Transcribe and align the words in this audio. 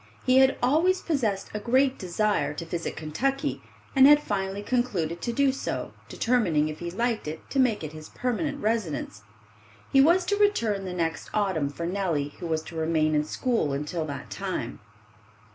He 0.25 0.39
had 0.39 0.57
always 0.63 0.99
possessed 0.99 1.51
a 1.53 1.59
great 1.59 1.99
desire 1.99 2.55
to 2.55 2.65
visit 2.65 2.95
Kentucky, 2.95 3.61
and 3.95 4.07
had 4.07 4.19
finally 4.19 4.63
concluded 4.63 5.21
to 5.21 5.31
do 5.31 5.51
so, 5.51 5.93
determining 6.09 6.69
if 6.69 6.79
he 6.79 6.89
liked 6.89 7.27
it 7.27 7.47
to 7.51 7.59
make 7.59 7.83
it 7.83 7.93
his 7.93 8.09
permanent 8.09 8.59
residence. 8.63 9.21
He 9.93 10.01
was 10.01 10.25
to 10.25 10.37
return 10.37 10.85
the 10.85 10.93
next 10.93 11.29
autumn 11.35 11.69
for 11.69 11.85
Nellie, 11.85 12.29
who 12.39 12.47
was 12.47 12.63
to 12.63 12.75
remain 12.75 13.13
in 13.13 13.23
school 13.23 13.73
until 13.73 14.03
that 14.05 14.31
time. 14.31 14.79